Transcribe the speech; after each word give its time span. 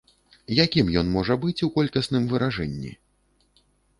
Якім 0.63 0.87
ён 1.01 1.11
можа 1.15 1.35
быць 1.43 1.63
у 1.67 1.69
колькасным 1.77 2.23
выражэнні? 2.33 2.91